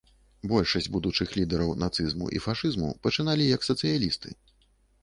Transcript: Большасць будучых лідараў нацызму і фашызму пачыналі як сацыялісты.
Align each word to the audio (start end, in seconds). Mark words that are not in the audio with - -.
Большасць 0.51 0.87
будучых 0.95 1.35
лідараў 1.39 1.75
нацызму 1.83 2.33
і 2.39 2.43
фашызму 2.47 2.89
пачыналі 3.05 3.53
як 3.55 3.61
сацыялісты. 3.71 4.29